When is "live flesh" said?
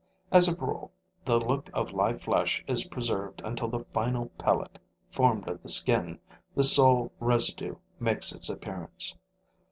1.93-2.63